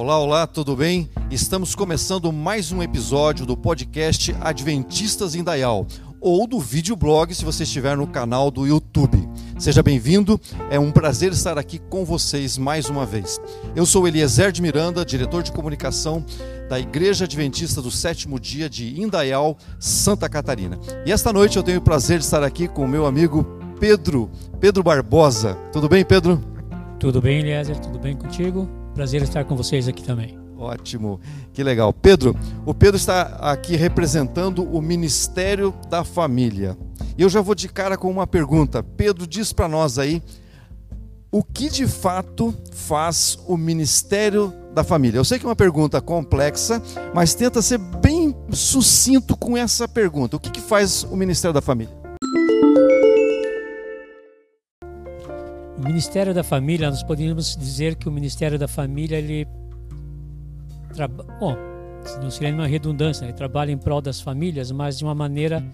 [0.00, 1.10] Olá, olá, tudo bem?
[1.28, 5.88] Estamos começando mais um episódio do podcast Adventistas em Dayal,
[6.20, 9.18] ou do videoblog se você estiver no canal do YouTube.
[9.58, 10.40] Seja bem-vindo,
[10.70, 13.40] é um prazer estar aqui com vocês mais uma vez.
[13.74, 16.24] Eu sou Eliezer de Miranda, diretor de comunicação
[16.68, 20.78] da Igreja Adventista do Sétimo Dia de Indaial, Santa Catarina.
[21.04, 23.42] E esta noite eu tenho o prazer de estar aqui com o meu amigo
[23.80, 25.56] Pedro, Pedro Barbosa.
[25.72, 26.40] Tudo bem, Pedro?
[27.00, 27.80] Tudo bem, Eliezer?
[27.80, 28.87] Tudo bem contigo?
[28.98, 30.36] Prazer estar com vocês aqui também.
[30.58, 31.20] Ótimo,
[31.52, 31.92] que legal.
[31.92, 32.34] Pedro,
[32.66, 36.76] o Pedro está aqui representando o Ministério da Família.
[37.16, 38.82] E eu já vou de cara com uma pergunta.
[38.82, 40.20] Pedro, diz para nós aí
[41.30, 45.20] o que de fato faz o Ministério da Família?
[45.20, 46.82] Eu sei que é uma pergunta complexa,
[47.14, 50.36] mas tenta ser bem sucinto com essa pergunta.
[50.36, 51.97] O que, que faz o Ministério da Família?
[55.88, 59.48] Ministério da Família, nós podemos dizer que o Ministério da Família, ele.
[61.40, 61.56] Bom,
[62.20, 65.64] não seria uma redundância, ele trabalha em prol das famílias, mas de uma maneira.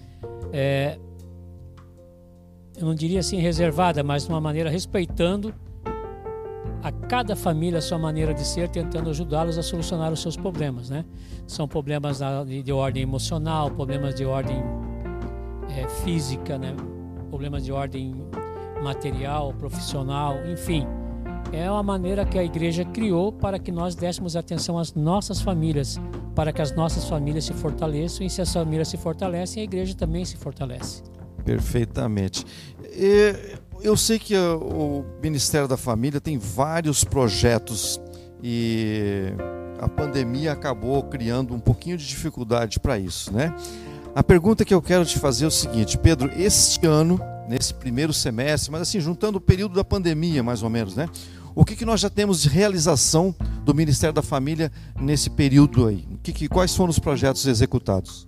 [0.53, 0.97] É,
[2.77, 5.53] eu não diria assim reservada, mas de uma maneira respeitando
[6.81, 10.91] a cada família a sua maneira de ser, tentando ajudá-los a solucionar os seus problemas,
[10.91, 11.05] né?
[11.45, 12.21] São problemas
[12.63, 14.63] de, ordem emocional, problemas de ordem
[15.77, 16.73] é, física, né?
[17.31, 18.15] Problemas de ordem
[18.85, 20.87] material, profissional, enfim.
[21.53, 25.99] É uma maneira que a igreja criou para que nós dessemos atenção às nossas famílias,
[26.35, 29.95] para que as nossas famílias se fortaleçam e se as famílias se fortalecem, a igreja
[29.95, 31.03] também se fortalece.
[31.45, 32.45] Perfeitamente.
[33.81, 38.01] Eu sei que o Ministério da Família tem vários projetos
[38.43, 39.33] e
[39.81, 43.55] a pandemia acabou criando um pouquinho de dificuldade para isso, né?
[44.15, 48.13] A pergunta que eu quero te fazer é o seguinte, Pedro, este ano nesse primeiro
[48.13, 51.09] semestre, mas assim, juntando o período da pandemia, mais ou menos, né?
[51.55, 53.35] O que, que nós já temos de realização
[53.65, 56.05] do Ministério da Família nesse período aí?
[56.23, 58.27] Que, que, quais foram os projetos executados?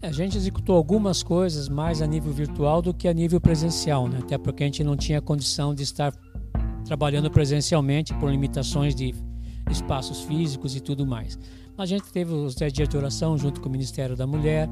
[0.00, 4.08] É, a gente executou algumas coisas mais a nível virtual do que a nível presencial,
[4.08, 4.18] né?
[4.22, 6.12] até porque a gente não tinha condição de estar
[6.84, 9.14] trabalhando presencialmente por limitações de
[9.70, 11.38] espaços físicos e tudo mais.
[11.76, 14.68] A gente teve os 10 dias de oração junto com o Ministério da Mulher.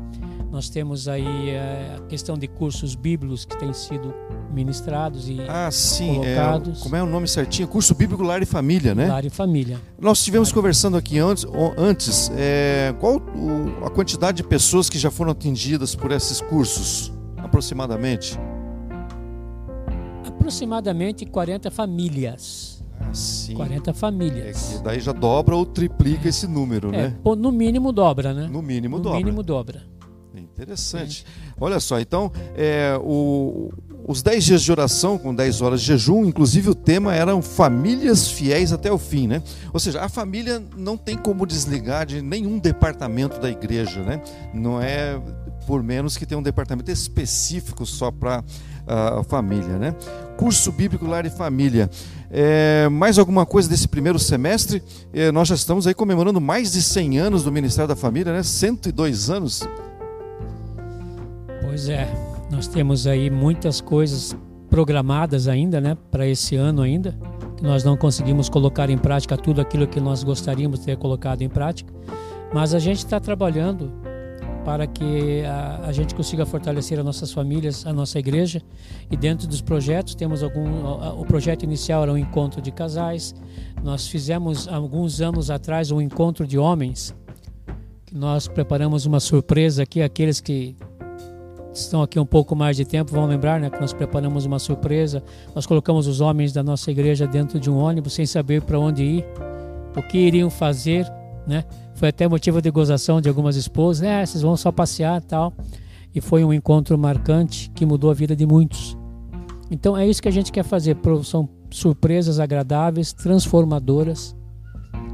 [0.50, 4.12] Nós temos aí é, a questão de cursos bíblicos que têm sido
[4.52, 6.80] ministrados e ah, sim, colocados.
[6.80, 7.68] É, como é o nome certinho?
[7.68, 9.06] Curso Bíblico Lar e Família, né?
[9.06, 9.80] Lar e Família.
[10.00, 11.46] Nós estivemos conversando aqui antes,
[11.78, 17.12] antes é, qual o, a quantidade de pessoas que já foram atendidas por esses cursos,
[17.36, 18.36] aproximadamente?
[20.26, 22.84] Aproximadamente 40 famílias.
[23.12, 23.54] Sim.
[23.54, 24.76] 40 famílias.
[24.80, 27.16] É daí já dobra ou triplica esse número, é, né?
[27.24, 28.48] No mínimo dobra, né?
[28.50, 29.18] No mínimo no dobra.
[29.18, 29.99] No mínimo dobra.
[30.62, 31.24] Interessante.
[31.58, 33.72] Olha só, então, é, o,
[34.06, 38.28] os 10 dias de oração com 10 horas de jejum, inclusive o tema eram famílias
[38.28, 39.42] fiéis até o fim, né?
[39.72, 44.22] Ou seja, a família não tem como desligar de nenhum departamento da igreja, né?
[44.52, 45.20] Não é
[45.66, 48.42] por menos que tem um departamento específico só para
[48.86, 49.94] a família, né?
[50.36, 51.88] Curso Bíblico Lar e Família.
[52.30, 54.82] É, mais alguma coisa desse primeiro semestre?
[55.12, 58.42] É, nós já estamos aí comemorando mais de 100 anos do Ministério da Família, né?
[58.42, 59.68] 102 anos.
[61.70, 62.08] Pois é,
[62.50, 64.36] nós temos aí muitas coisas
[64.68, 65.96] programadas ainda, né?
[66.10, 67.16] Para esse ano ainda,
[67.56, 71.42] que nós não conseguimos colocar em prática tudo aquilo que nós gostaríamos de ter colocado
[71.42, 71.94] em prática,
[72.52, 73.92] mas a gente está trabalhando
[74.64, 78.60] para que a, a, gente consiga fortalecer as nossas famílias, a nossa igreja.
[79.08, 81.20] E dentro dos projetos, temos algum.
[81.20, 83.32] O projeto inicial era um encontro de casais.
[83.80, 87.14] Nós fizemos, alguns anos atrás, um encontro de homens.
[88.12, 90.74] Nós preparamos uma surpresa aqui, aqueles que
[91.72, 95.22] estão aqui um pouco mais de tempo vão lembrar né, que nós preparamos uma surpresa.
[95.54, 99.04] Nós colocamos os homens da nossa igreja dentro de um ônibus sem saber para onde
[99.04, 99.26] ir,
[99.96, 101.06] o que iriam fazer,
[101.46, 101.64] né?
[101.94, 105.52] Foi até motivo de gozação de algumas esposas, é, vocês vão só passear tal.
[106.14, 108.96] E foi um encontro marcante que mudou a vida de muitos.
[109.70, 114.34] Então é isso que a gente quer fazer, são surpresas agradáveis, transformadoras,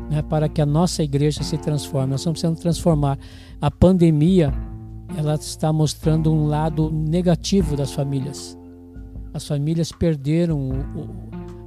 [0.09, 2.13] né, para que a nossa igreja se transforme.
[2.13, 3.19] Nós estamos precisando transformar.
[3.61, 4.55] A pandemia,
[5.15, 8.59] ela está mostrando um lado negativo das famílias.
[9.33, 11.09] As famílias perderam o, o,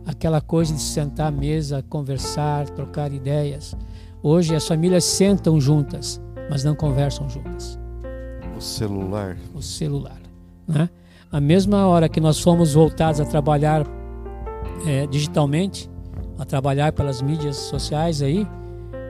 [0.06, 3.76] aquela coisa de sentar à mesa, conversar, trocar ideias.
[4.22, 6.20] Hoje as famílias sentam juntas,
[6.50, 7.80] mas não conversam juntas.
[8.58, 9.38] O celular.
[9.54, 10.20] O celular.
[10.68, 10.90] Né?
[11.32, 13.86] A mesma hora que nós fomos voltados a trabalhar
[14.86, 15.90] é, digitalmente,
[16.38, 18.48] a trabalhar pelas mídias sociais aí,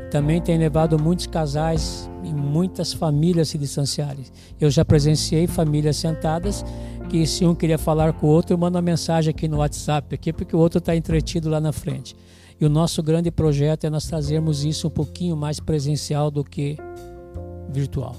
[0.09, 4.25] também tem levado muitos casais e muitas famílias a se distanciarem.
[4.59, 6.65] Eu já presenciei famílias sentadas
[7.09, 10.55] que se um queria falar com o outro, manda mensagem aqui no WhatsApp, aqui, porque
[10.55, 12.15] o outro está entretido lá na frente.
[12.59, 16.77] E o nosso grande projeto é nós trazermos isso um pouquinho mais presencial do que
[17.69, 18.15] virtual.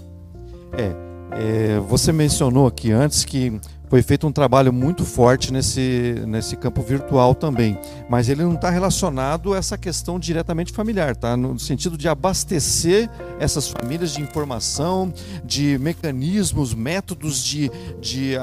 [0.73, 3.61] É, é você mencionou aqui antes que
[3.91, 7.77] foi feito um trabalho muito forte nesse, nesse campo virtual também,
[8.09, 11.37] mas ele não está relacionado a essa questão diretamente familiar, tá?
[11.37, 13.11] No sentido de abastecer
[13.41, 15.13] essas famílias de informação,
[15.45, 17.69] de mecanismos, métodos de,
[18.01, 18.35] de,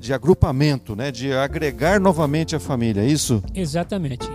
[0.00, 1.12] de agrupamento, né?
[1.12, 3.42] De agregar novamente a família, é isso?
[3.54, 4.26] Exatamente.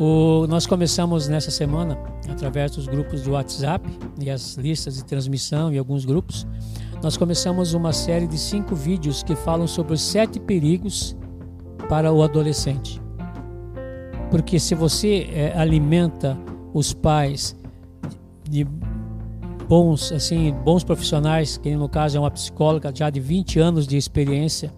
[0.00, 1.98] O, nós começamos nessa semana,
[2.30, 3.86] através dos grupos de WhatsApp
[4.18, 6.46] e as listas de transmissão e alguns grupos,
[7.02, 11.16] nós começamos uma série de cinco vídeos que falam sobre os sete perigos
[11.88, 13.02] para o adolescente.
[14.30, 16.38] Porque se você é, alimenta
[16.72, 17.56] os pais
[18.48, 18.64] de
[19.68, 23.96] bons, assim, bons profissionais, que no caso é uma psicóloga já de 20 anos de
[23.96, 24.72] experiência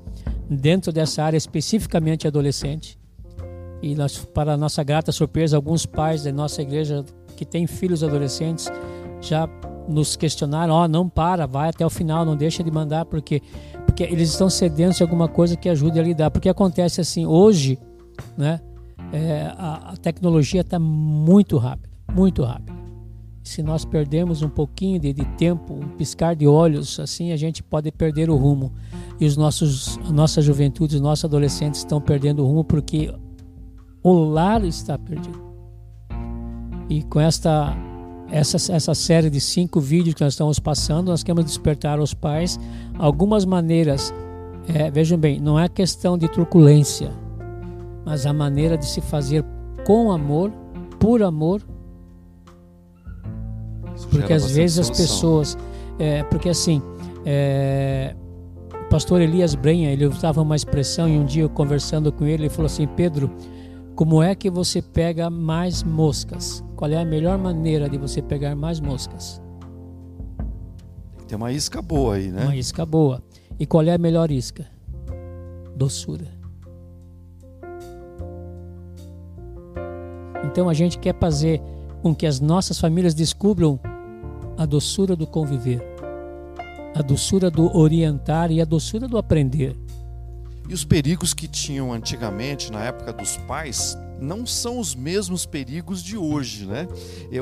[0.48, 2.98] dentro dessa área especificamente adolescente.
[3.82, 7.04] E nós, para nossa grata surpresa, alguns pais da nossa igreja
[7.36, 8.72] que têm filhos adolescentes
[9.20, 9.46] já
[9.88, 13.42] nos questionaram, ó, oh, não para, vai até o final, não deixa de mandar, porque
[13.94, 16.28] porque eles estão sedentos de alguma coisa que ajude a lidar.
[16.28, 17.78] Porque acontece assim, hoje,
[18.36, 18.60] né,
[19.12, 22.72] é, a, a, tecnologia está muito rápida, muito rápida.
[23.44, 27.62] Se nós perdemos um pouquinho de, de, tempo, um piscar de olhos, assim a gente
[27.62, 28.72] pode perder o rumo.
[29.20, 33.14] E os nossos, a nossa juventude, os nossos adolescentes estão perdendo o rumo porque
[34.02, 35.40] o lar está perdido.
[36.88, 37.76] E com esta
[38.34, 42.58] essa, essa série de cinco vídeos que nós estamos passando, nós queremos despertar aos pais
[42.98, 44.12] algumas maneiras.
[44.66, 47.12] É, vejam bem, não é questão de truculência,
[48.04, 49.44] mas a maneira de se fazer
[49.86, 50.50] com amor,
[50.98, 51.62] por amor.
[53.94, 55.56] Isso porque às vezes as pessoas.
[55.96, 56.82] É, porque assim,
[57.24, 58.16] é,
[58.84, 62.44] o pastor Elias Brenha, ele usava uma expressão e um dia eu conversando com ele,
[62.44, 63.30] ele falou assim: Pedro,
[63.94, 66.64] como é que você pega mais moscas?
[66.74, 69.40] Qual é a melhor maneira de você pegar mais moscas?
[71.12, 72.42] Tem que ter uma isca boa aí, né?
[72.42, 73.22] Uma isca boa.
[73.58, 74.66] E qual é a melhor isca?
[75.76, 76.26] Doçura.
[80.44, 81.62] Então a gente quer fazer
[82.02, 83.78] com que as nossas famílias descubram
[84.58, 85.82] a doçura do conviver,
[86.94, 89.76] a doçura do orientar e a doçura do aprender.
[90.68, 96.02] E os perigos que tinham antigamente, na época dos pais, não são os mesmos perigos
[96.02, 96.88] de hoje, né?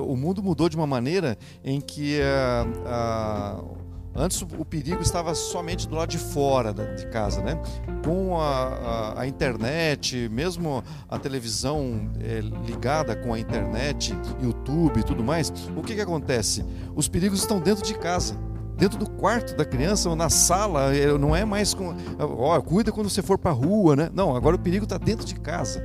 [0.00, 3.76] O mundo mudou de uma maneira em que uh, uh,
[4.14, 7.60] antes o perigo estava somente do lado de fora de casa, né?
[8.04, 15.04] Com a, a, a internet, mesmo a televisão é, ligada com a internet, YouTube e
[15.04, 16.64] tudo mais, o que, que acontece?
[16.96, 18.36] Os perigos estão dentro de casa
[18.82, 22.90] dentro do quarto da criança ou na sala, é, não é mais com, ó, cuida
[22.90, 24.10] quando você for para a rua, né?
[24.12, 25.80] Não, agora o perigo está dentro de casa,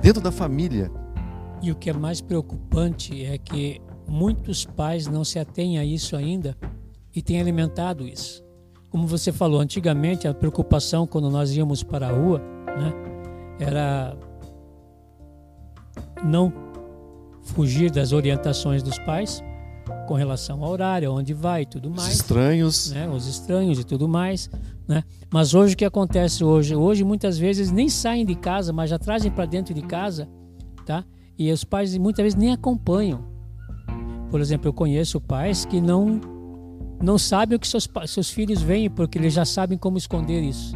[0.00, 0.88] dentro da família.
[1.60, 6.14] E o que é mais preocupante é que muitos pais não se atêm a isso
[6.14, 6.56] ainda
[7.12, 8.44] e têm alimentado isso.
[8.90, 12.40] Como você falou, antigamente a preocupação quando nós íamos para a rua,
[12.78, 12.92] né,
[13.58, 14.16] era
[16.24, 16.52] não
[17.42, 19.42] fugir das orientações dos pais,
[20.06, 22.08] com relação ao horário, onde vai e tudo mais.
[22.08, 22.90] Os estranhos.
[22.90, 23.08] Né?
[23.08, 24.50] Os estranhos e tudo mais.
[24.86, 25.02] Né?
[25.30, 26.74] Mas hoje o que acontece hoje?
[26.74, 30.28] Hoje muitas vezes nem saem de casa, mas já trazem para dentro de casa,
[30.84, 31.04] tá?
[31.38, 33.24] E os pais muitas vezes nem acompanham.
[34.30, 36.20] Por exemplo, eu conheço pais que não
[37.02, 40.74] não sabem o que seus, seus filhos veem, porque eles já sabem como esconder isso.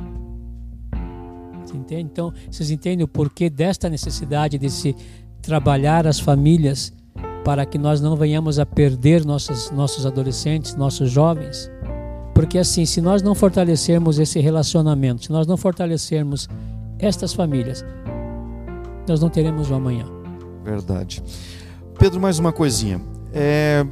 [1.64, 2.10] Você entende?
[2.12, 4.94] Então, vocês entendem o porquê desta necessidade de se
[5.40, 6.92] trabalhar as famílias
[7.44, 11.70] para que nós não venhamos a perder nossos, nossos adolescentes, nossos jovens.
[12.34, 16.48] Porque assim, se nós não fortalecermos esse relacionamento, se nós não fortalecermos
[16.98, 17.84] estas famílias,
[19.08, 20.06] nós não teremos o amanhã.
[20.64, 21.22] Verdade.
[21.98, 23.00] Pedro, mais uma coisinha.
[23.32, 23.84] É,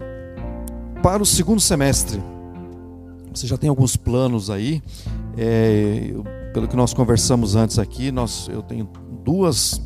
[1.02, 2.22] para o segundo semestre,
[3.32, 4.82] você já tem alguns planos aí.
[5.36, 6.12] É,
[6.52, 8.88] pelo que nós conversamos antes aqui, nós, eu tenho
[9.24, 9.80] duas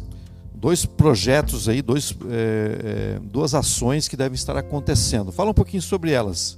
[0.63, 5.33] dois projetos aí, dois, é, é, duas ações que devem estar acontecendo.
[5.33, 6.57] Fala um pouquinho sobre elas.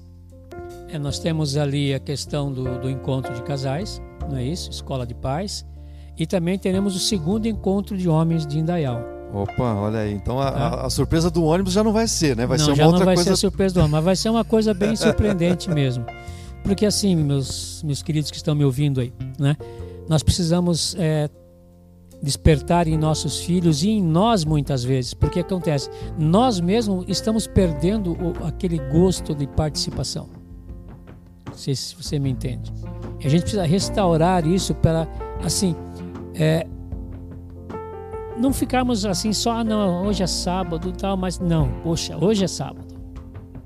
[0.91, 4.71] É, nós temos ali a questão do, do, encontro de casais, não é isso?
[4.71, 5.65] Escola de paz.
[6.19, 9.01] E também teremos o segundo encontro de homens de Indaial.
[9.33, 10.13] Opa, olha aí.
[10.13, 10.59] Então a, tá?
[10.59, 12.47] a, a, surpresa do ônibus já não vai ser, né?
[12.47, 13.31] Vai não, ser uma já outra não vai coisa...
[13.31, 16.05] ser surpresa do ônibus, mas vai ser uma coisa bem surpreendente mesmo.
[16.63, 19.57] Porque assim, meus, meus queridos que estão me ouvindo aí, né?
[20.07, 21.31] Nós precisamos é,
[22.25, 28.13] despertar em nossos filhos e em nós muitas vezes, porque acontece, nós mesmos estamos perdendo
[28.13, 30.29] o, aquele gosto de participação.
[31.47, 32.73] Não sei se você me entende.
[33.25, 35.07] A gente precisa restaurar isso para,
[35.45, 35.77] assim,
[36.35, 36.67] é,
[38.37, 42.49] não ficarmos assim só, ah, não, hoje é sábado tal, mas não, poxa, hoje é
[42.49, 42.95] sábado.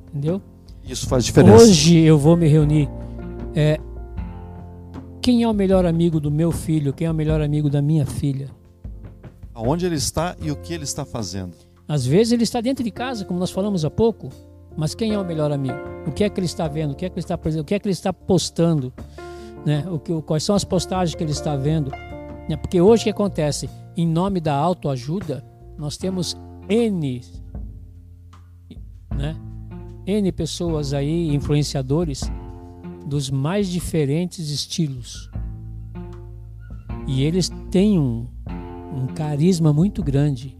[0.08, 0.42] Entendeu?
[0.84, 1.64] Isso faz diferença.
[1.64, 2.88] Hoje eu vou me reunir.
[3.54, 3.78] É,
[5.28, 6.90] quem é o melhor amigo do meu filho?
[6.90, 8.48] Quem é o melhor amigo da minha filha?
[9.52, 11.52] Aonde ele está e o que ele está fazendo?
[11.86, 14.30] Às vezes ele está dentro de casa, como nós falamos há pouco,
[14.74, 15.76] mas quem é o melhor amigo?
[16.06, 16.92] O que é que ele está vendo?
[16.92, 18.90] O que é que ele está o que é que ele está postando?
[19.66, 19.84] Né?
[19.90, 21.90] O que, quais são as postagens que ele está vendo?
[22.48, 22.56] Né?
[22.56, 23.68] Porque hoje o que acontece?
[23.94, 25.44] Em nome da autoajuda,
[25.76, 26.38] nós temos
[26.70, 27.20] N,
[29.14, 29.36] né?
[30.06, 32.22] N pessoas aí, influenciadores,
[33.08, 35.30] dos mais diferentes estilos.
[37.06, 38.28] E eles têm um,
[38.94, 40.56] um carisma muito grande.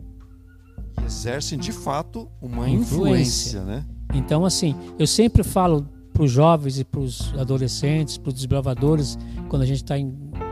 [1.01, 3.87] E exercem de fato uma influência, influência né?
[4.15, 9.19] Então, assim, eu sempre falo para os jovens e para os adolescentes, para os desbravadores,
[9.49, 9.95] quando a gente está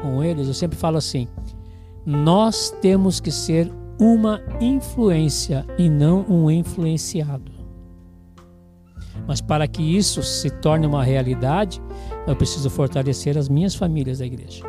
[0.02, 1.26] com eles, eu sempre falo assim:
[2.04, 7.55] nós temos que ser uma influência e não um influenciado.
[9.26, 11.80] Mas para que isso se torne uma realidade,
[12.26, 14.62] eu preciso fortalecer as minhas famílias da igreja.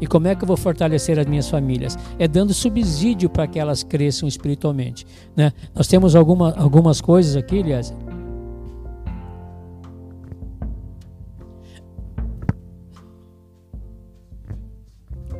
[0.00, 1.96] E como é que eu vou fortalecer as minhas famílias?
[2.18, 5.04] É dando subsídio para que elas cresçam espiritualmente.
[5.34, 5.52] Né?
[5.74, 7.92] Nós temos alguma, algumas coisas aqui, aliás.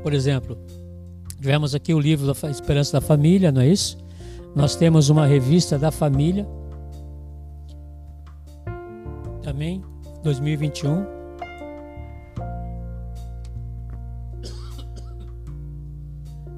[0.02, 0.58] Por exemplo,
[1.40, 3.98] tivemos aqui o livro da Esperança da Família, não é isso?
[4.56, 6.48] Nós temos uma revista da família,
[10.28, 11.06] 2021.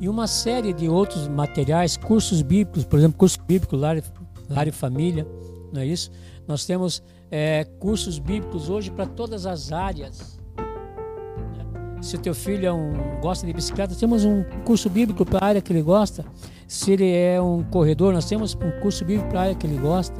[0.01, 4.03] E uma série de outros materiais, cursos bíblicos, por exemplo, curso bíblico Lar,
[4.49, 5.27] Lar e Família,
[5.73, 6.11] não é isso?
[6.49, 10.41] Nós temos é, cursos bíblicos hoje para todas as áreas.
[10.57, 12.03] Né?
[12.03, 15.49] Se o teu filho é um, gosta de bicicleta, temos um curso bíblico para a
[15.49, 16.25] área que ele gosta.
[16.67, 19.79] Se ele é um corredor, nós temos um curso bíblico para a área que ele
[19.79, 20.19] gosta.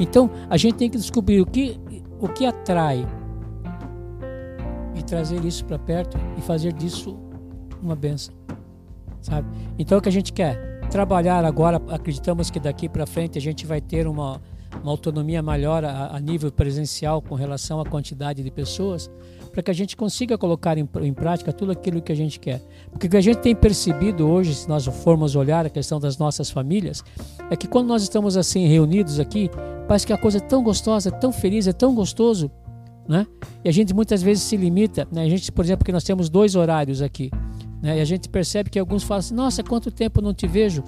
[0.00, 1.78] Então, a gente tem que descobrir o que
[2.20, 3.06] o que atrai
[4.94, 7.18] e trazer isso para perto e fazer disso
[7.82, 8.34] uma benção,
[9.20, 9.48] sabe?
[9.78, 13.64] Então o que a gente quer trabalhar agora, acreditamos que daqui para frente a gente
[13.64, 14.40] vai ter uma,
[14.82, 19.10] uma autonomia maior a, a, nível presencial com relação à quantidade de pessoas,
[19.52, 22.62] para que a gente consiga colocar em, em, prática tudo aquilo que a gente quer.
[22.90, 26.16] Porque o que a gente tem percebido hoje, se nós formos olhar a questão das
[26.18, 27.02] nossas famílias,
[27.50, 29.50] é que quando nós estamos assim reunidos aqui,
[29.90, 32.48] Parece que a coisa é tão gostosa, é tão feliz, é tão gostoso,
[33.08, 33.26] né?
[33.64, 35.24] E a gente muitas vezes se limita, né?
[35.24, 37.28] A gente, por exemplo, que nós temos dois horários aqui,
[37.82, 37.98] né?
[37.98, 40.84] E a gente percebe que alguns falam assim: "Nossa, quanto tempo não te vejo?"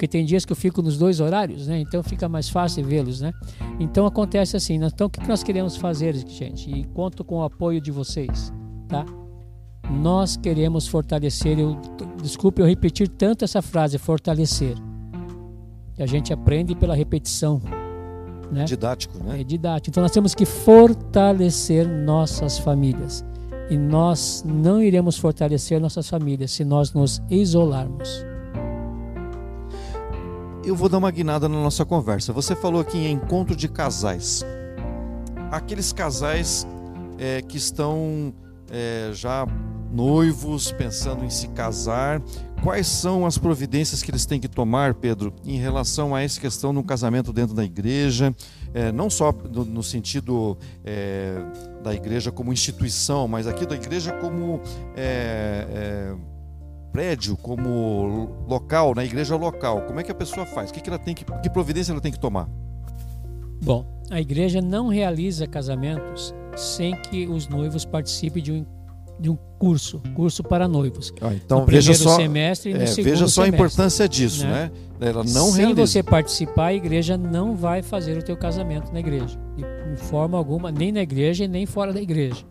[0.00, 1.78] Porque tem dias que eu fico nos dois horários, né?
[1.78, 3.34] Então fica mais fácil vê-los, né?
[3.78, 4.78] Então acontece assim.
[4.78, 4.88] Né?
[4.90, 6.70] Então o que nós queremos fazer, gente?
[6.70, 8.50] E conto com o apoio de vocês,
[8.88, 9.04] tá?
[9.90, 11.58] Nós queremos fortalecer.
[11.58, 11.78] Eu,
[12.22, 14.74] desculpe eu repetir tanto essa frase, fortalecer.
[15.92, 17.60] Que a gente aprende pela repetição.
[18.50, 18.64] Né?
[18.64, 19.42] Didático, né?
[19.42, 19.90] É didático.
[19.90, 23.22] Então nós temos que fortalecer nossas famílias.
[23.68, 28.29] E nós não iremos fortalecer nossas famílias se nós nos isolarmos.
[30.70, 32.32] Eu vou dar uma guinada na nossa conversa.
[32.32, 34.44] Você falou aqui em encontro de casais.
[35.50, 36.64] Aqueles casais
[37.18, 38.32] é, que estão
[38.70, 39.48] é, já
[39.90, 42.22] noivos, pensando em se casar,
[42.62, 46.72] quais são as providências que eles têm que tomar, Pedro, em relação a essa questão
[46.72, 48.32] no casamento dentro da igreja,
[48.72, 51.34] é, não só no, no sentido é,
[51.82, 54.60] da igreja como instituição, mas aqui da igreja como
[54.94, 56.29] é, é
[56.92, 59.82] prédio, como local, na igreja local.
[59.82, 60.70] Como é que a pessoa faz?
[60.70, 62.48] Que, que, ela tem que, que providência ela tem que tomar?
[63.62, 68.66] Bom, a igreja não realiza casamentos sem que os noivos participem de um
[69.20, 71.12] de um curso, curso para noivos.
[71.20, 74.08] Ah, então no veja só, semestre e no é, segundo veja só semestre, a importância
[74.08, 74.70] disso, né?
[74.98, 75.08] né?
[75.08, 75.86] Ela não Sem realiza.
[75.86, 80.72] você participar, a igreja não vai fazer o teu casamento na igreja, de forma alguma,
[80.72, 82.46] nem na igreja e nem fora da igreja.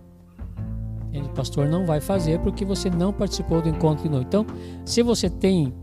[1.13, 4.25] O pastor não vai fazer porque você não participou do encontro de noivo.
[4.27, 4.45] Então,
[4.85, 5.73] se você tem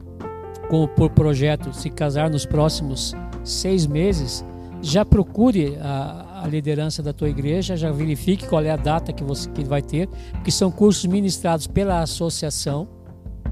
[0.68, 3.14] como por projeto se casar nos próximos
[3.44, 4.44] seis meses,
[4.82, 9.24] já procure a, a liderança da tua igreja, já verifique qual é a data que
[9.24, 12.88] você que vai ter, porque são cursos ministrados pela associação,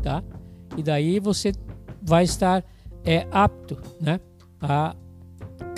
[0.03, 0.23] tá?
[0.77, 1.53] E daí você
[2.03, 2.65] vai estar
[3.05, 4.21] é, apto, né,
[4.61, 4.95] a,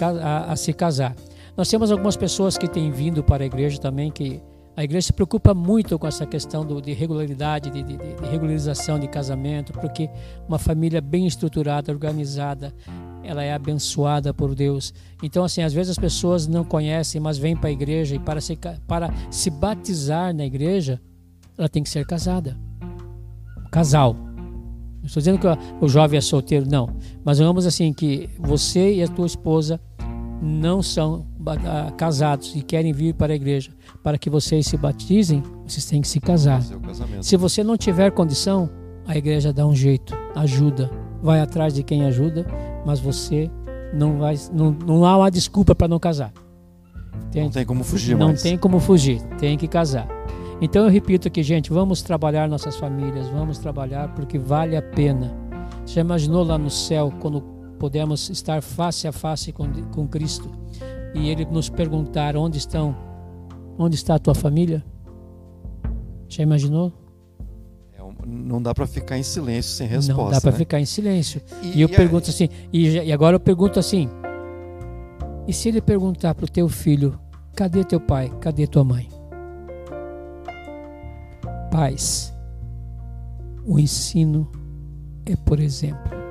[0.00, 1.14] a, a se casar.
[1.56, 4.42] Nós temos algumas pessoas que têm vindo para a igreja também que
[4.76, 8.99] a igreja se preocupa muito com essa questão do, de regularidade, de, de, de, regularização
[8.99, 10.11] de casamento, porque
[10.47, 12.75] uma família bem estruturada, organizada,
[13.25, 14.92] ela é abençoada por Deus.
[15.23, 18.38] Então, assim, às vezes as pessoas não conhecem, mas vêm para a igreja e para
[18.38, 21.00] se, para se batizar na igreja,
[21.56, 22.54] ela tem que ser casada.
[23.73, 24.14] Casal.
[24.14, 25.47] Não estou dizendo que
[25.80, 26.95] o jovem é solteiro, não.
[27.25, 29.80] Mas vamos assim que você e a tua esposa
[30.42, 31.26] não são
[31.96, 33.70] casados e querem vir para a igreja
[34.02, 36.62] para que vocês se batizem, vocês têm que se casar.
[37.20, 38.70] Se você não tiver condição,
[39.06, 40.90] a igreja dá um jeito, ajuda,
[41.22, 42.46] vai atrás de quem ajuda,
[42.84, 43.50] mas você
[43.92, 46.32] não vai, não, não há uma desculpa para não casar.
[47.28, 47.46] Entende?
[47.46, 48.42] Não tem como fugir Não mais.
[48.42, 50.06] tem como fugir, tem que casar.
[50.60, 55.34] Então eu repito aqui, gente, vamos trabalhar nossas famílias, vamos trabalhar porque vale a pena.
[55.84, 57.40] Você já imaginou lá no céu quando
[57.78, 60.50] podemos estar face a face com, com Cristo
[61.16, 62.94] e Ele nos perguntar onde estão,
[63.78, 64.85] onde está a tua família?
[66.28, 66.92] Já imaginou?
[67.94, 70.23] É, não dá para ficar em silêncio sem resposta.
[70.23, 70.58] Não dá para né?
[70.58, 71.40] ficar em silêncio.
[71.62, 72.30] E, e eu e pergunto a...
[72.30, 74.08] assim, e, e agora eu pergunto assim:
[75.46, 77.18] e se ele perguntar para o teu filho,
[77.54, 79.08] cadê teu pai, cadê tua mãe?
[81.70, 82.35] Pais,
[83.64, 84.50] o ensino
[85.25, 86.25] é por exemplo.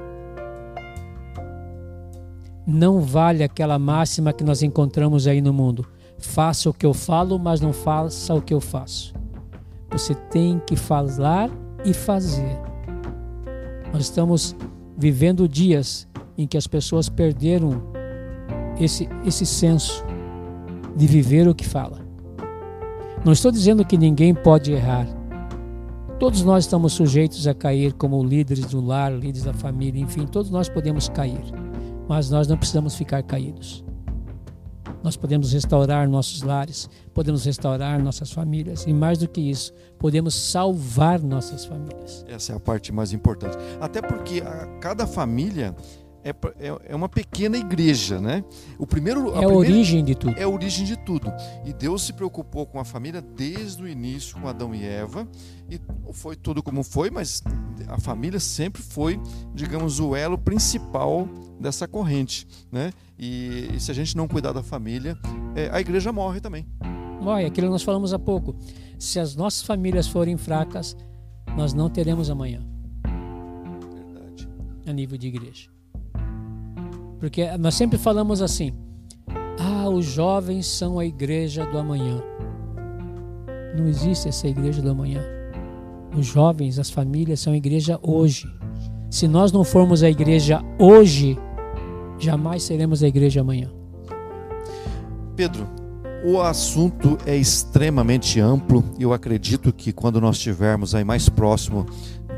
[2.66, 5.86] Não vale aquela máxima que nós encontramos aí no mundo.
[6.18, 9.14] Faça o que eu falo, mas não faça o que eu faço.
[9.92, 11.50] Você tem que falar
[11.84, 12.60] e fazer.
[13.94, 14.56] Nós estamos
[14.98, 16.08] vivendo dias
[16.38, 17.84] em que as pessoas perderam
[18.80, 20.04] esse, esse senso
[20.96, 22.00] de viver o que fala.
[23.24, 25.08] Não estou dizendo que ninguém pode errar,
[26.18, 30.50] Todos nós estamos sujeitos a cair como líderes do lar, líderes da família, enfim, todos
[30.50, 31.44] nós podemos cair,
[32.08, 33.84] mas nós não precisamos ficar caídos.
[35.04, 40.34] Nós podemos restaurar nossos lares, podemos restaurar nossas famílias e mais do que isso, podemos
[40.34, 42.26] salvar nossas famílias.
[42.28, 43.56] Essa é a parte mais importante.
[43.80, 45.76] Até porque a, cada família
[46.26, 48.44] é, é, é, uma pequena igreja, né?
[48.80, 50.36] O primeiro a é a origem de tudo.
[50.40, 51.32] É a origem de tudo.
[51.64, 55.28] E Deus se preocupou com a família desde o início com Adão e Eva
[55.70, 55.80] e
[56.14, 57.44] foi tudo como foi, mas
[57.88, 59.22] a família sempre foi,
[59.54, 62.92] digamos, o elo principal dessa corrente, né?
[63.20, 65.16] E, e se a gente não cuidar da família,
[65.56, 66.66] é, a igreja morre também.
[67.22, 67.46] Morre.
[67.46, 68.56] Aquilo que nós falamos há pouco.
[68.98, 70.98] Se as nossas famílias forem fracas,
[71.56, 72.66] nós não teremos amanhã.
[73.94, 74.50] Verdade.
[74.88, 75.75] A nível de igreja.
[77.26, 78.72] Porque nós sempre falamos assim:
[79.58, 82.22] ah, os jovens são a igreja do amanhã.
[83.76, 85.24] Não existe essa igreja do amanhã.
[86.16, 88.48] Os jovens, as famílias são a igreja hoje.
[89.10, 91.36] Se nós não formos a igreja hoje,
[92.20, 93.72] jamais seremos a igreja amanhã.
[95.36, 95.68] Pedro,
[96.24, 101.88] o assunto é extremamente amplo e eu acredito que quando nós estivermos aí mais próximo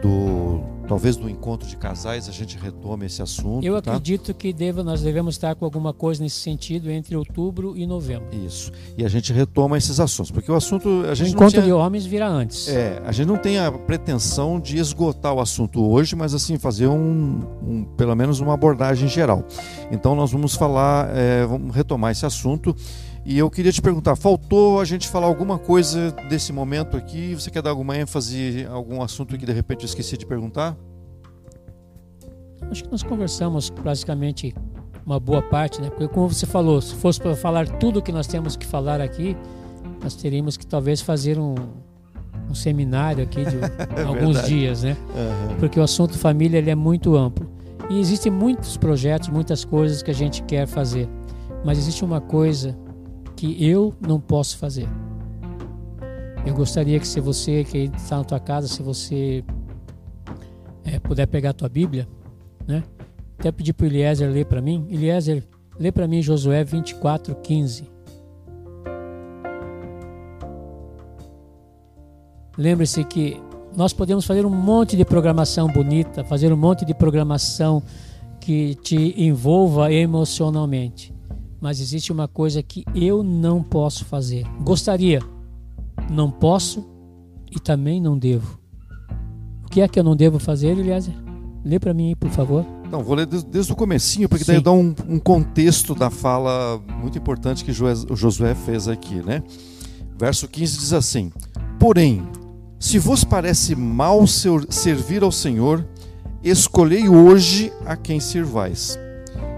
[0.01, 3.63] do talvez do encontro de casais a gente retome esse assunto.
[3.63, 3.91] Eu tá?
[3.91, 8.27] acredito que deva, nós devemos estar com alguma coisa nesse sentido entre outubro e novembro.
[8.35, 8.71] Isso.
[8.97, 11.71] E a gente retoma esses assuntos, porque o assunto a gente o encontro tinha, de
[11.71, 12.67] homens virá antes.
[12.67, 16.87] É, a gente não tem a pretensão de esgotar o assunto hoje, mas assim fazer
[16.87, 19.45] um, um pelo menos uma abordagem geral.
[19.91, 22.75] Então nós vamos falar, é, vamos retomar esse assunto.
[23.29, 27.35] E eu queria te perguntar, faltou a gente falar alguma coisa desse momento aqui?
[27.35, 30.77] Você quer dar alguma ênfase, algum assunto que de repente eu esqueci de perguntar?
[32.71, 34.55] Acho que nós conversamos praticamente
[35.05, 35.89] uma boa parte, né?
[35.89, 39.01] Porque como você falou, se fosse para falar tudo o que nós temos que falar
[39.01, 39.35] aqui,
[40.01, 41.55] nós teríamos que talvez fazer um,
[42.49, 43.57] um seminário aqui de
[43.99, 44.95] é alguns dias, né?
[45.13, 45.57] Uhum.
[45.57, 47.51] Porque o assunto família ele é muito amplo.
[47.89, 51.09] E existem muitos projetos, muitas coisas que a gente quer fazer.
[51.65, 52.86] Mas existe uma coisa
[53.37, 54.89] que eu não posso fazer.
[56.45, 59.43] Eu gostaria que se você que está na tua casa, se você
[60.83, 62.07] é, puder pegar a tua Bíblia,
[62.67, 62.83] né?
[63.37, 64.87] Até pedir para o Eliezer ler para mim.
[64.89, 65.43] Eliezer,
[65.79, 67.87] lê para mim Josué 24, 15.
[72.57, 73.39] Lembre-se que
[73.75, 77.83] nós podemos fazer um monte de programação bonita, fazer um monte de programação
[78.39, 81.16] que te envolva emocionalmente
[81.59, 84.45] mas existe uma coisa que eu não posso fazer.
[84.61, 85.21] Gostaria,
[86.09, 86.85] não posso
[87.51, 88.59] e também não devo.
[89.65, 91.13] O que é que eu não devo fazer, Eliezer?
[91.65, 92.65] Lê para mim aí, por favor.
[92.89, 94.53] Não, vou ler desde, desde o comecinho, porque Sim.
[94.53, 99.43] daí dá um, um, contexto da fala muito importante que Josué fez aqui, né?
[100.17, 101.31] Verso 15 diz assim:
[101.77, 102.25] Porém,
[102.79, 105.85] se vos parece mal servir ao Senhor,
[106.41, 108.97] escolhei hoje a quem servais.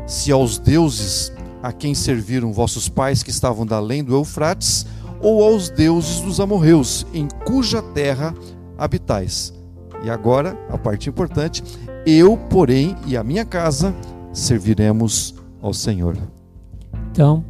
[0.08, 4.86] Se aos deuses a quem serviram vossos pais que estavam da além do Eufrates,
[5.22, 8.34] ou aos deuses dos amorreus, em cuja terra
[8.78, 9.54] habitais.
[10.04, 11.62] E agora, a parte importante,
[12.06, 13.94] eu, porém, e a minha casa
[14.32, 16.18] serviremos ao Senhor.
[17.12, 17.44] Então,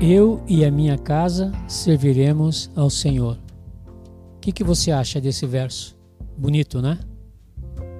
[0.00, 3.38] eu e a minha casa serviremos ao Senhor.
[4.36, 5.96] O que, que você acha desse verso?
[6.36, 6.98] Bonito, né?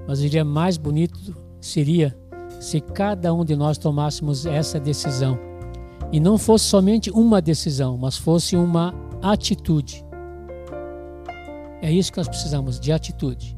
[0.06, 2.17] Mas dia mais bonito seria
[2.58, 5.38] se cada um de nós tomássemos essa decisão.
[6.10, 10.04] E não fosse somente uma decisão, mas fosse uma atitude.
[11.80, 13.56] É isso que nós precisamos, de atitude.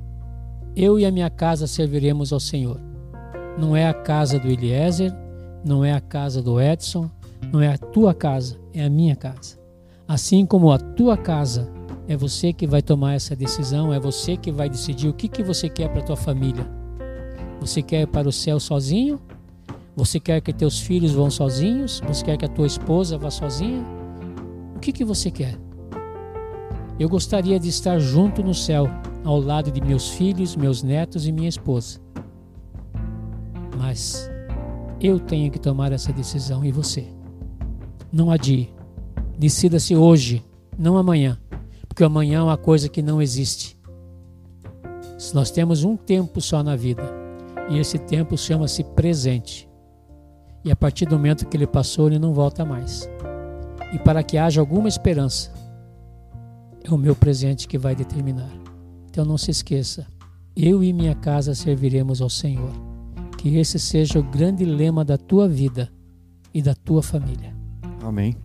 [0.77, 2.81] Eu e a minha casa serviremos ao Senhor.
[3.59, 5.13] Não é a casa do Eliezer,
[5.65, 7.11] não é a casa do Edson,
[7.53, 9.59] não é a tua casa, é a minha casa.
[10.07, 11.71] Assim como a tua casa,
[12.09, 15.43] é você que vai tomar essa decisão, é você que vai decidir o que, que
[15.43, 16.80] você quer para a tua família.
[17.61, 19.21] Você quer ir para o céu sozinho?
[19.95, 22.01] Você quer que teus filhos vão sozinhos?
[22.09, 23.85] Você quer que a tua esposa vá sozinha?
[24.75, 25.59] O que, que você quer?
[26.99, 28.89] Eu gostaria de estar junto no céu,
[29.23, 32.01] ao lado de meus filhos, meus netos e minha esposa.
[33.77, 34.31] Mas
[34.99, 37.07] eu tenho que tomar essa decisão e você.
[38.11, 38.73] Não adie.
[39.39, 40.43] Decida-se hoje,
[40.79, 41.39] não amanhã,
[41.87, 43.79] porque amanhã é uma coisa que não existe.
[45.35, 47.20] Nós temos um tempo só na vida
[47.71, 49.69] e esse tempo chama-se presente.
[50.65, 53.09] E a partir do momento que ele passou, ele não volta mais.
[53.95, 55.53] E para que haja alguma esperança,
[56.85, 58.51] é o meu presente que vai determinar.
[59.09, 60.07] Então não se esqueça,
[60.57, 62.73] eu e minha casa serviremos ao Senhor.
[63.39, 65.91] Que esse seja o grande lema da tua vida
[66.53, 67.55] e da tua família.
[68.03, 68.37] Amém.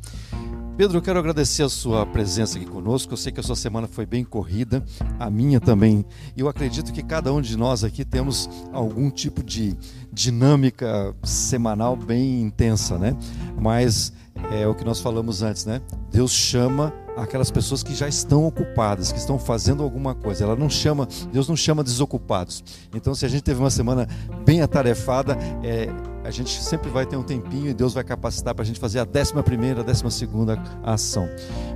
[0.77, 3.13] Pedro, eu quero agradecer a sua presença aqui conosco.
[3.13, 4.83] Eu sei que a sua semana foi bem corrida,
[5.17, 6.05] a minha também.
[6.35, 9.77] E eu acredito que cada um de nós aqui temos algum tipo de
[10.11, 13.15] dinâmica semanal bem intensa, né?
[13.57, 14.11] Mas
[14.51, 15.81] é o que nós falamos antes, né?
[16.11, 20.43] Deus chama aquelas pessoas que já estão ocupadas, que estão fazendo alguma coisa.
[20.43, 22.61] Ela não chama, Deus não chama desocupados.
[22.93, 24.09] Então, se a gente teve uma semana
[24.45, 25.87] bem atarefada, é,
[26.25, 28.99] a gente sempre vai ter um tempinho e Deus vai capacitar para a gente fazer
[28.99, 31.29] a décima primeira, a décima segunda ação.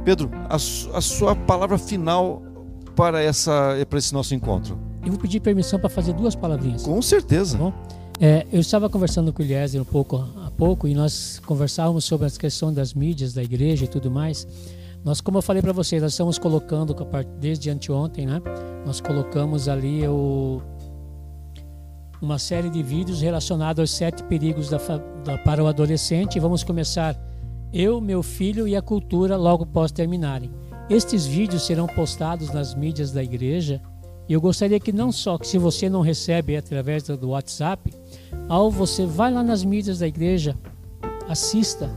[0.03, 2.41] Pedro, a, a sua palavra final
[2.95, 4.77] para essa para esse nosso encontro.
[5.05, 6.83] Eu vou pedir permissão para fazer duas palavrinhas.
[6.83, 7.57] Com certeza.
[7.57, 7.73] Tá
[8.19, 12.27] é, eu estava conversando com o Eliezer um pouco há pouco e nós conversávamos sobre
[12.27, 14.47] as questões das mídias da igreja e tudo mais.
[15.05, 16.93] Nós, como eu falei para vocês, nós estamos colocando,
[17.39, 18.41] desde anteontem, né?
[18.85, 20.61] Nós colocamos ali o,
[22.21, 24.77] uma série de vídeos relacionados aos sete perigos da,
[25.23, 26.39] da, para o adolescente.
[26.39, 27.15] Vamos começar
[27.71, 30.51] eu, meu filho e a cultura logo após terminarem.
[30.89, 33.81] Estes vídeos serão postados nas mídias da igreja.
[34.27, 37.93] E eu gostaria que não só que se você não recebe através do WhatsApp,
[38.47, 40.55] ao você vai lá nas mídias da igreja,
[41.27, 41.89] assista,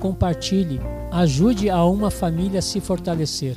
[0.00, 3.56] compartilhe, ajude a uma família a se fortalecer.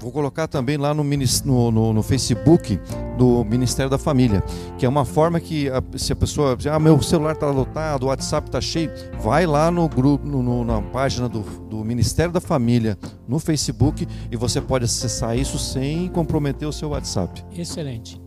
[0.00, 2.78] Vou colocar também lá no, no, no, Facebook
[3.16, 4.42] do Ministério da Família,
[4.78, 8.04] que é uma forma que a, se a pessoa diz, ah, meu celular está lotado,
[8.04, 12.40] o WhatsApp está cheio, vai lá no grupo, no, na página do, do Ministério da
[12.40, 17.44] Família no Facebook e você pode acessar isso sem comprometer o seu WhatsApp.
[17.56, 18.20] Excelente.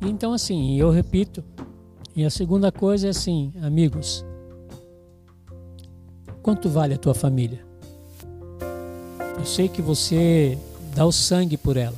[0.00, 1.44] Então assim, eu repito,
[2.16, 4.24] e a segunda coisa é assim, amigos,
[6.42, 7.64] quanto vale a tua família?
[9.36, 10.58] Eu sei que você
[10.94, 11.96] dá o sangue por ela.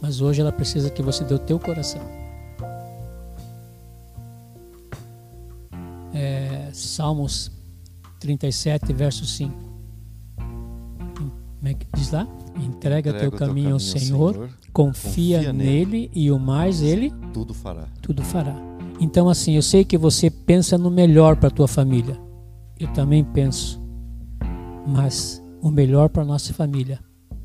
[0.00, 2.02] Mas hoje ela precisa que você dê o teu coração.
[6.12, 7.50] É, Salmos
[8.20, 9.52] 37, verso 5.
[10.36, 11.32] Como
[11.64, 12.28] é que diz lá?
[12.56, 16.82] Entrega, Entrega teu, caminho, caminho ao Senhor, Senhor confia, confia nele, nele e o mais
[16.82, 17.88] ele tudo fará.
[18.00, 18.54] Tudo fará.
[19.00, 22.18] Então assim, eu sei que você pensa no melhor para tua família.
[22.78, 23.80] Eu também penso.
[24.86, 27.00] Mas o melhor para nossa família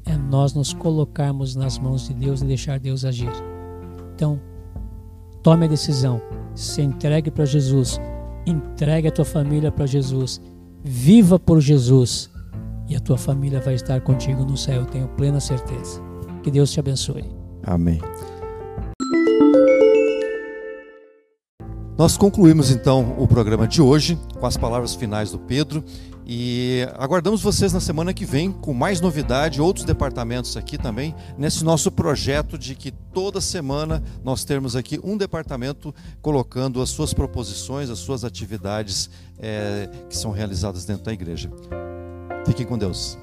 [0.06, 3.32] é nós nos colocarmos nas mãos de Deus e deixar Deus agir.
[4.14, 4.38] Então,
[5.42, 6.22] tome a decisão,
[6.54, 7.98] se entregue para Jesus,
[8.46, 10.42] entregue a tua família para Jesus,
[10.84, 12.30] viva por Jesus
[12.90, 16.02] e a tua família vai estar contigo no céu, eu tenho plena certeza.
[16.44, 17.24] Que Deus te abençoe.
[17.64, 18.02] Amém.
[21.98, 25.84] Nós concluímos então o programa de hoje com as palavras finais do Pedro
[26.32, 31.64] e aguardamos vocês na semana que vem com mais novidade, outros departamentos aqui também, nesse
[31.64, 37.90] nosso projeto de que toda semana nós termos aqui um departamento colocando as suas proposições,
[37.90, 41.50] as suas atividades é, que são realizadas dentro da igreja.
[42.46, 43.18] Fiquem com Deus.